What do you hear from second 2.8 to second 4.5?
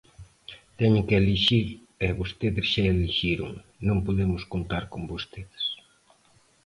elixiron, non podemos